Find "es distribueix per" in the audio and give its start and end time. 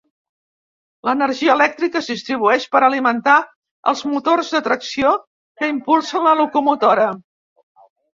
1.99-2.81